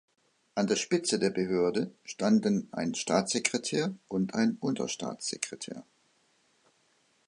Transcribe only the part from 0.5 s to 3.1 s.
An der Spitze der Behörde standen ein